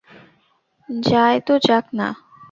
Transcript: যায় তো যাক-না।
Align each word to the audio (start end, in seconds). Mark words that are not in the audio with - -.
যায় 0.89 1.37
তো 1.47 1.53
যাক-না। 1.67 2.07